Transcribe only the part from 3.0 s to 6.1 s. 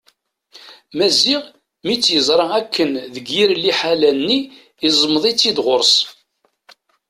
deg yir liḥala-nni iẓmeḍ-itt-id ɣur-s.